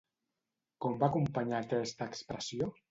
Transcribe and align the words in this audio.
Com 0.85 0.97
va 1.03 1.11
acompanyar 1.13 1.61
aquesta 1.63 2.13
expressió? 2.15 2.77